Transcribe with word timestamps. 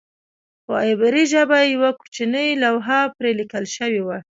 په 0.65 0.73
عبري 0.87 1.23
ژبه 1.33 1.59
یوه 1.73 1.89
کوچنۍ 1.99 2.49
لوحه 2.63 3.01
پرې 3.17 3.31
لیکل 3.39 3.65
شوې 3.75 4.01
وه. 4.07 4.17